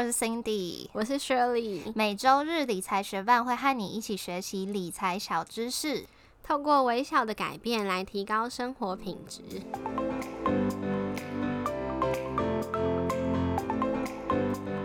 [0.00, 1.92] 我是 Cindy，我是 Shirley。
[1.94, 6.06] 每周日理财学伴会和你一起学习理财小知识，
[6.42, 9.42] 透过微小的改变来提高生活品质。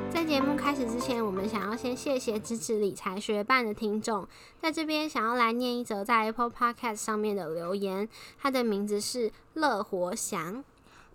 [0.09, 4.27] 在节目开始之前，我们想要先谢谢支持理财学伴的听众，
[4.61, 10.65] 在这边想要来念一则在 Apple Podcast 上面的留言，他的名字是乐活祥。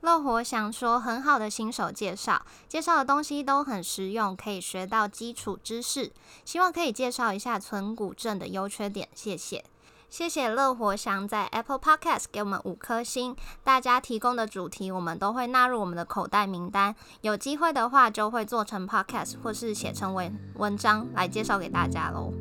[0.00, 6.10] 乐活想说很好的新手介绍，介绍的东西都很实用，可以学到基础知识。
[6.44, 9.64] 希望可以介绍一下存股证的优缺点，谢谢。
[10.08, 22.32] 谢谢乐活祥在 Apple Podcast 给我们五颗星，大家提供的主题我们都会纳入我们的口袋名单，有机会的话就会做成 Podcast 或是写成文文章来介绍给大家喽。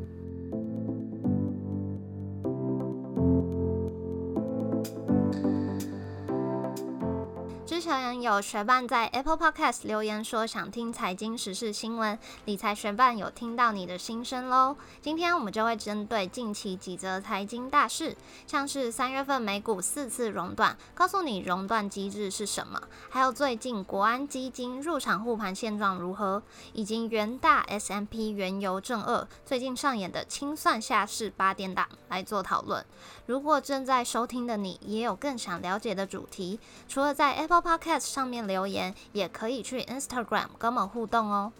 [7.80, 14.76] 之前有学伴在 Apple Podcast 留言说想听财经时事新闻，理财学伴有听到你的心声喽。
[15.00, 18.14] 今天我们就会针对近期几则财经大事，
[18.46, 22.78] 像是三月份美股四次熔断，告诉你熔断机制是什么；
[23.08, 26.42] 还有最近国安基金入场护盘现状如何，
[26.74, 32.84] 以及元大 S M P 原油正二最近上演的清算下市八点档来做讨论。
[33.24, 41.52] 如果正在收听的你也有更想了解的主题，除了在 Apple Podcast 上面留言，也可以去 Instagram 跟我们互动哦。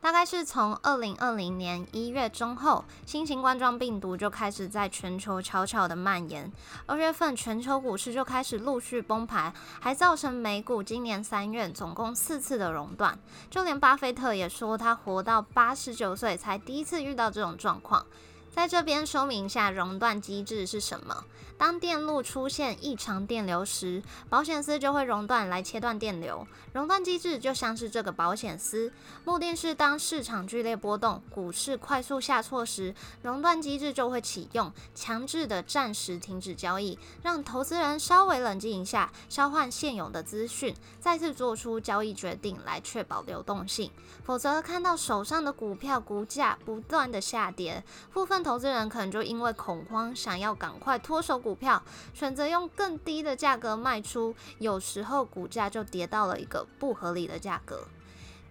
[0.00, 6.50] 大概是从二零二零年一月中后，新型冠状病毒就开始在全球悄悄的蔓延。
[6.86, 13.16] 二月份全球股市就开始陆续崩盘，还造成美股今年三月总共四次的熔断。
[13.48, 18.04] 就连巴菲特也说，他活到八十九岁才第一次遇到这种状况。
[18.50, 21.24] 在这边说明一下熔断机制是什么。
[21.60, 26.46] 当电路出现异常电流时，保险丝就会熔断来切断电流。
[26.72, 28.90] 熔断机制就像是这个保险丝，
[29.26, 43.90] 目的是当市场剧烈波动、股市快速下挫时，熔断机制就会启用，强制的暂时停止交易，让投资人稍微冷静一下，消化现有的资讯，再次做出交易决定来确保流动性。
[44.24, 47.84] 否则，看到手上的股票股价不断的下跌，
[48.14, 51.82] 部分投资人可能就因为恐慌，想要赶快脱手股股票，
[52.14, 57.88] 选择用更低的价格卖出，有时候股价就跌到了一个不合理的价格。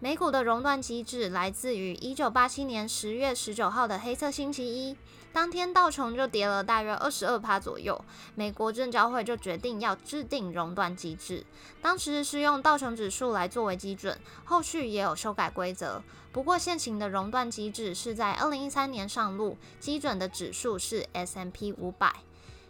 [0.01, 4.97] 美股的熔断机制来自于一九八七年十月十九号的黑色星期一，
[5.31, 8.03] 当天道琼就跌了大约二十二趴左右，
[8.35, 11.45] 美国证交会就决定要制定熔断机制。
[11.81, 16.03] 当时是用道琼指数来作为基准，后续也有修改规则。
[16.33, 22.13] 不过现行的熔断机制是在二零一三年上路，基准的指数是 S M P 五百。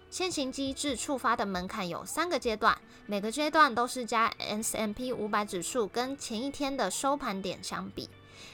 [0.09, 2.75] 现行机制触发的门槛有三个阶段，
[3.06, 8.09] 每个阶段都是加 S M P 五百指数跟前一天的收盘点相比。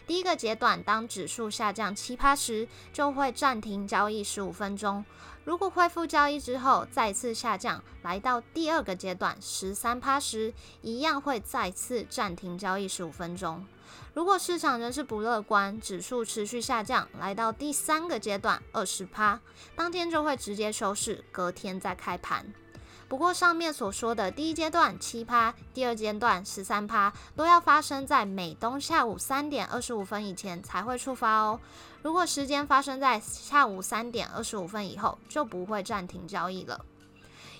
[0.06, 5.06] 第一个阶段，当指数下降七趴时，就会暂停交易十五分钟。
[5.46, 13.66] 如果恢复交易之后再次下降，来到第二个阶段十三趴时，一样会再次暂停交易十五分钟。
[14.14, 19.40] 如果市场仍是不乐观，指数持续下降，来到第三个阶段二十趴，
[19.76, 22.54] 当天就会直接收市，隔天再开盘。
[23.08, 31.60] 不过上面所说的第一阶段七趴，第二阶段十三趴，都要发生在美东下午三点二十五分以前才会触发哦。
[32.02, 36.84] 如果时间发生在下午三点二十五分以后，就不会暂停交易了。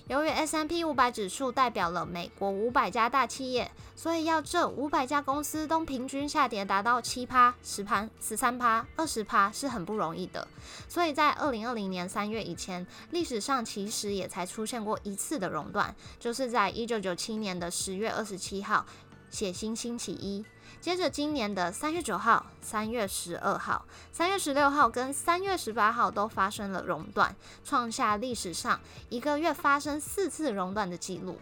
[0.08, 10.46] 由于 S M P 五百指数代表了美国五百家大企业，所以要这五百家公司都平均下跌达到七趴、十趴、十三趴、二十趴是很不容易的。
[10.88, 18.86] 所以在二零二零年三月以前，历史上其实也才出现过一次的熔断，就是在一九九七年的十月二十七号，
[19.28, 20.44] 血腥星期一。
[20.80, 31.38] 接着，今年的三月九号、三月十二号、三月十六号跟三月十八号都发生了熔断，创下历史上一个月发生四次熔断的记录。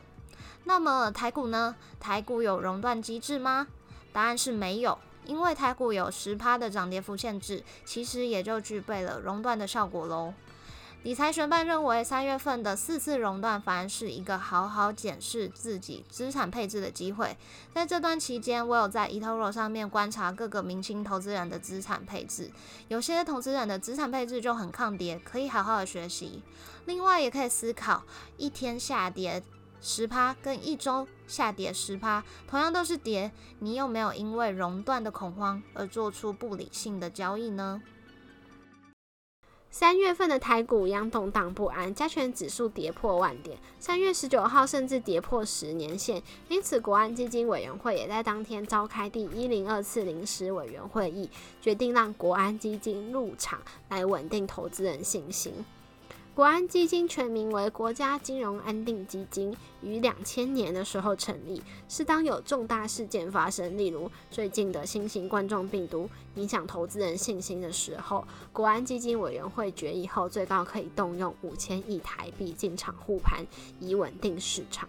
[0.65, 1.77] 那么台股呢？
[2.01, 3.67] 台股有熔断机制吗？
[4.15, 10.33] 答案是没有，因为台股有十趴的涨跌幅限制，其实也就具备了熔断的效果喽。
[11.05, 17.37] 理财学办认为，三月份的四次熔断反而是一个好好检视自己资产配置的机会。
[17.75, 22.51] 在这段期间，我有在 eToro 上面观察各个明星投资人的资产配置，
[22.89, 26.43] 有些投资人的资产配置就很抗跌，可以好好的学习。
[26.87, 28.05] 另外，也可以思考
[28.39, 29.43] 一天下跌
[29.83, 37.83] 十趴跟一周下跌十趴，同样都是跌，你有没有因为熔断的恐慌而做出不理性的交易呢？
[39.77, 51.29] 三月份的台股一样动荡不安，加权指数跌破万点，三月十九号甚至跌破十年线，因此国安基金委员会也在当天召开第一零二次临时委员会议，
[51.61, 55.53] 决定让国安基金入场来稳定投资人信心。
[56.35, 73.47] 国安基金全名为国家金融安定基金，于两千年的时候成立，是当有重大事件发生，例如最近的新型冠状病毒影响投资人信心的时候，国安基金委员会决议后，最高可以动用五千亿台币进场护盘，
[73.79, 74.89] 以稳定市场。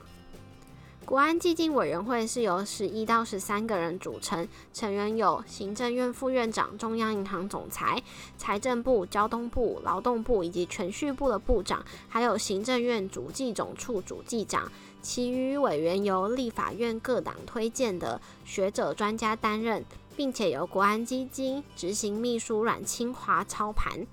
[1.05, 8.01] 国安基金委员会是由十一到十三个人组成，成员有行政院副院长、中央银行总裁、
[8.39, 14.71] 财政部、交通部、劳动部以及全序部的部长，还有行政院主计总处主计长。
[15.03, 19.85] 其余委员由立法院各党推荐的学者专家担任，
[20.17, 24.07] 并且由国安基金执行秘书阮清华操盘。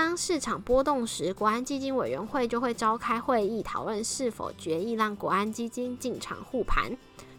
[0.00, 6.96] 当市场波动时，国安基金委员会就会召开会议，讨论是否决议让国安基金进场护盘。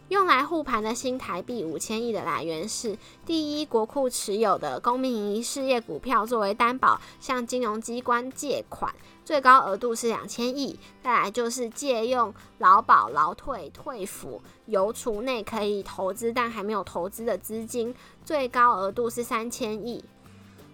[0.08, 20.04] 用来护盘的新台币五千亿的来源是：第一，国库持有的公民营事业股票作为担保，向金融机关借款，最高额度是两千亿；再来就是借用劳保、劳退、退抚、邮储内可以投资但还没有投资的资金，最高额度是三千亿。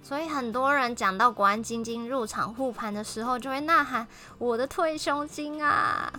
[0.07, 4.07] 所以很多人讲到国安基金入场护盘的时候，就会呐喊
[4.39, 6.13] ：“我的退休金啊！”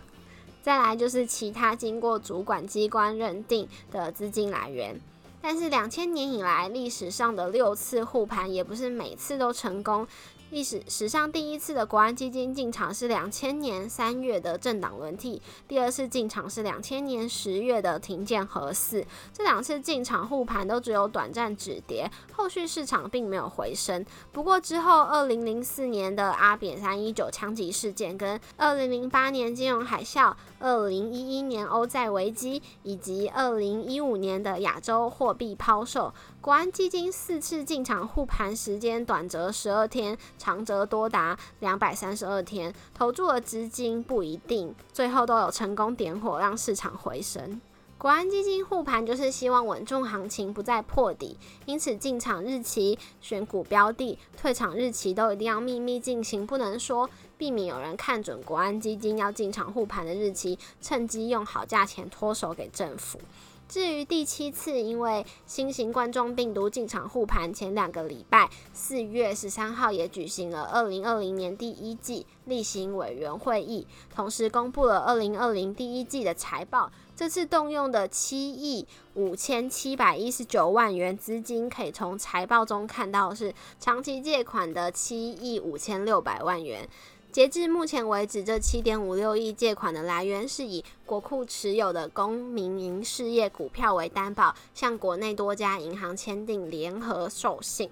[0.61, 4.99] 再来就是其他经过主管机关认定的资金来源。
[5.41, 10.05] 但是两千年以来历史上的六次护盘，也不是每次都成功。
[10.49, 19.05] 历史史上第一次的国安基金进场是两千年三月的政党轮替，第二次进场是两千年十月的停建核四。
[19.33, 24.05] 这两次进场护盘都只有短暂止跌，后续市场并没有回升。
[24.31, 36.13] 不过之后，二零零四年的阿扁三一九枪击事件，跟二零零八年金融海啸、二零一一年欧债危机，以及二零一五年的亚洲货币抛售。
[36.39, 47.59] 国安基金四次进场护盘时间短则十二天，长则多达两百三十二天，投注的资金不一定，最后都有成功点火，让市场回升。
[47.99, 51.35] 国安基金护盘就是希望稳重行情，不再破底，
[51.65, 63.19] 因此进场日期、选股标的、退场日期都一定要秘密进行，不能说，避免有人看准国安基金要进场护盘的日期，趁机用好价钱脱手给政府。
[63.67, 76.89] 至于第七次因为新型冠状病毒进场护盘，前两个礼拜，四月十三号也举行了二零二零年第一季例行委员会议，同时公布了二零二零第一季的财报。
[77.13, 86.87] 这次动用的七亿五千七百一十九万元资金，可以从财报中看到是长期借款的七亿五千六百万元。
[87.31, 97.91] 截至目前为止，这七点五六亿借款的来源是以国库持有的公民营事业股票为担保，向国内多家银行签订联合授信。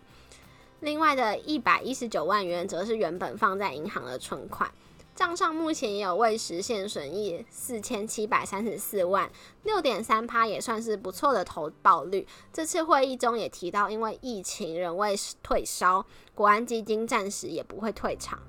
[0.80, 4.72] 另外的一百一十九万元，则是原本放在银行的存款。
[5.16, 9.32] 账上目前也有未实现损益四千七百三十四万，
[9.64, 12.28] 六点三趴也算是不错的投报率。
[12.52, 18.40] 这次会议中也提到，因为疫情仍未退烧，国安基金暂时也不会退场。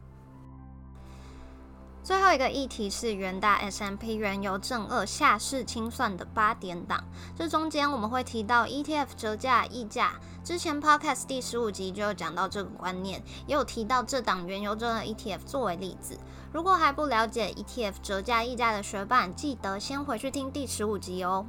[2.07, 7.03] 最后一个议题是元大 S M P 原油正二下市清算的八点档，
[7.37, 10.13] 这中间我们会提到 E T F 折价溢价。
[10.45, 16.17] 之前 Podcast 第十五集就有讲到这个观念，也有提到这档原油正二 E T F 作为例子。
[16.53, 21.45] 如果还不了解 E T F 折价溢价的学伴，记得先回去听第十五集哦。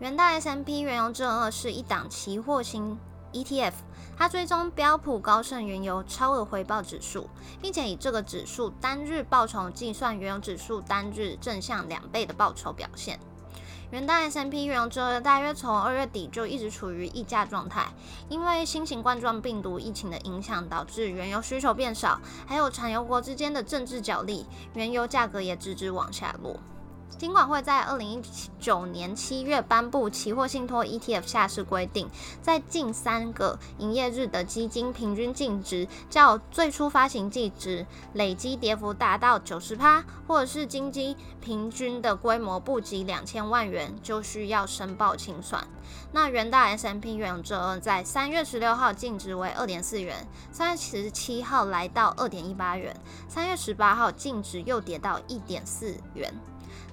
[0.00, 2.98] 元大 S M P 原油正二是一档期货型
[3.32, 3.74] E T F。
[4.16, 7.28] 它追踪标普高盛原油超额回报指数，
[7.62, 13.20] 并且以这个指数单日报酬计算原油指数单日正向两倍的报酬表现。
[13.90, 17.86] 元大 S M P 原油周大约从二月底就一直处于溢价状态，
[18.28, 24.44] 因为新型冠状病毒疫情的影响，导致原油需求变少，还有产油国之间的政治角力，
[24.74, 26.58] 原油价格也直直往下落。
[27.18, 28.22] 金管会在二零一
[28.60, 32.08] 九年七月颁布期货信托 ETF 下市规定，
[32.40, 45.66] 在近三个营业日的基金平均净值较最初发行净值累积跌幅达到九十趴，或者是基金平均的规模不及两千万元，就需要申报清算。
[46.12, 52.94] 那元大 S M P 原油这在三月十六号净值为二点四元，三月十七号来到二点一八元，
[53.28, 56.32] 三月十八号净值又跌到一点四元。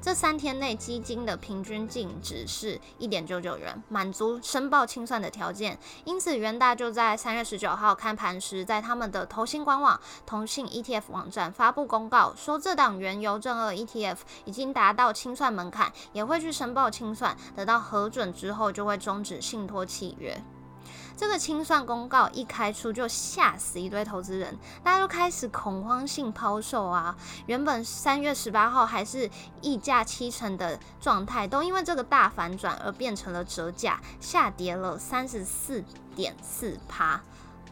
[0.06, 5.80] 这三天内基金的平均净值是一点九九元，满足申报清算的条件。
[6.04, 20.40] 因此，元大就在三月十九号开盘时，在他们的投信官网、同信 ETF 网站发布公告，说这档原油正二 ETF 已经达到清算门槛，也会去申报清算，得到核准之后就会终止信托契约。
[21.18, 27.16] 这个清算公告一开出，就吓死一堆投资人，大家都开始恐慌性抛售啊！
[27.46, 29.30] 原本三月十八号还是
[29.62, 35.84] 溢价七成的状态，都因为这个大反转而变成了折价，下跌了三十四
[36.16, 37.22] 点四趴。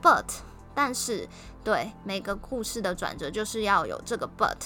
[0.01, 0.25] But，
[0.73, 1.27] 但是
[1.63, 4.57] 对每个故事的转折，就是要有这个 But。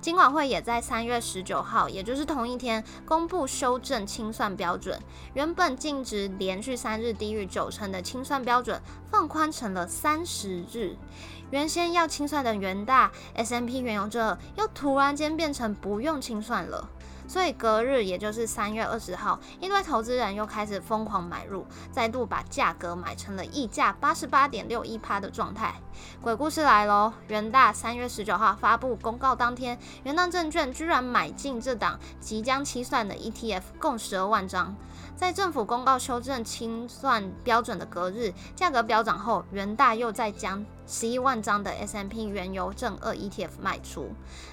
[0.00, 5.00] 金管会也在三月十九号，也就是同一天，公布修正清算标准。
[5.34, 10.96] 原本净值连续三日低于九成的清算标准，放宽成了三十日。
[11.50, 16.88] 原先要清算的元大 S M P 原油这又突然间变成不用清算了。
[17.30, 25.76] 所以隔日，也就是三月二十号，一堆投资人又开始疯狂买入，再度把价格买成了溢价八十八点六一趴的状态。
[26.20, 27.12] 鬼故事来喽！
[27.28, 34.74] 元大三月十九号发布公告当天，元大证券居然买进这档即将清算的 ETF，共十二万张。
[35.14, 44.10] 在政府公告修正清算标准的隔日，价格飙涨后，元大又再将十一万张的 S M P 原油正二 E T F 卖出，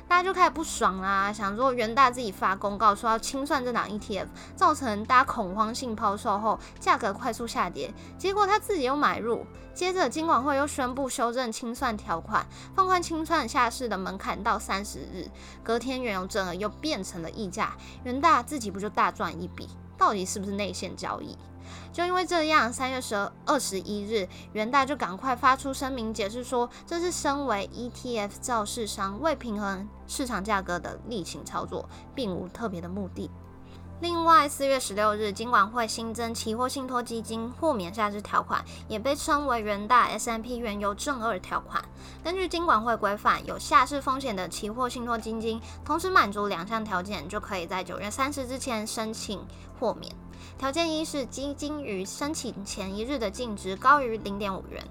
[0.07, 15.27] 大家就开始不爽啦，想说元大自己发公告说要清算这档 E T F，造成大家恐慌性抛售后，价格快速下跌，结果他自己又买入，接着金管会又宣布修正清算条款，放宽清算下市的门槛到三十日，
[15.63, 19.67] 隔天原油正二又变成了溢价，元大自己不就大赚一笔？
[19.97, 21.37] 到底是不是内线交易？
[21.91, 33.29] 就因为这样，三月十二二十一日，元大就赶快发出声明解释说，这是身为 ETF 造市商为平衡市场价格的例行操作，并无特别的目的。
[33.99, 41.83] 另外，四月十六日，金管会新增期货信托基金豁免下市条款，也被称为元大 S M P 原油正二条款。
[42.23, 49.43] 根据金管会规范，有下市风险的期货信托基金，同时满足两项条件，就可以在九月三十之前申请
[49.79, 50.13] 豁免。
[50.59, 54.83] 条件一是基金于申请前一日的净值高于零点五元；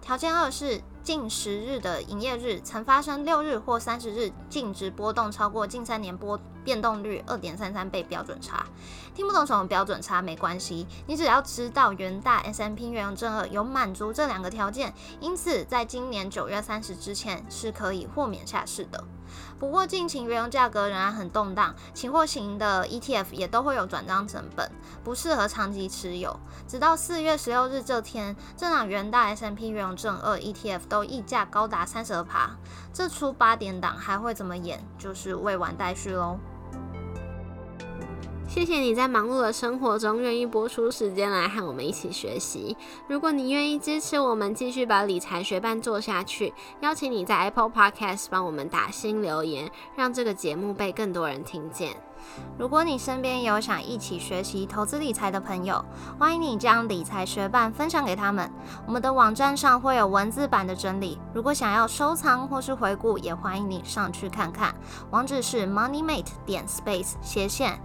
[0.00, 6.38] 条件二是近十日的营业日曾发生六日或三十日净值波动超过近三年波。
[6.64, 8.66] 变动率二点三三倍标准差，
[9.14, 19.02] 听不懂什么标准差没关系，你只要知道元大 S M P 原油正二有满足这两个条件，因此在今年九月三十之前是可以豁免下市的。
[19.58, 24.70] 不过近期原油价格仍然很动荡，期货型的 E T F 也都会有转账成本，
[25.02, 26.38] 不适合长期持有。
[26.66, 32.50] 直到四月十六日这天，这档元大 S M P 原油正二 E T F 都溢价高达三十二趴，
[32.92, 36.38] 这出八点档还会怎么演，就是未完待续喽。
[38.48, 42.74] 谢谢你在忙碌的生活中愿意播出时间来和我们一起学习。
[43.06, 51.94] 如果你愿意支持我们继续把理财学伴做下去，邀请你在 Apple Podcast 帮我们打新留言，让这个节目被更多人听见。
[52.58, 55.84] 如果你身边有想一起学习投资理财的朋友，
[56.18, 58.50] 欢迎你将理财学伴分享给他们。
[58.86, 64.74] 我们的网站上会有文字版的整理，如果想要收藏或是回顾，也欢迎你上去看看。
[65.10, 67.78] 网址是 moneymate 点 space 斜线。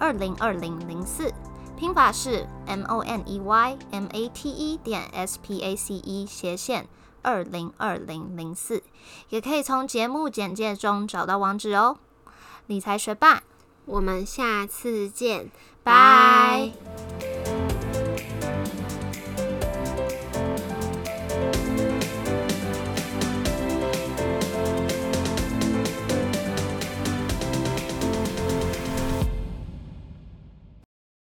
[0.00, 1.32] 二零二零零四，
[1.76, 6.26] 拼法是 M O N E Y M A T E 点 S P A C E
[6.26, 6.88] 斜线
[7.22, 8.82] 二零二零零四，
[9.28, 11.98] 也可以从节目简介中找到网址哦。
[12.66, 13.42] 理财学霸，
[13.84, 15.50] 我们下次见，
[15.82, 16.72] 拜。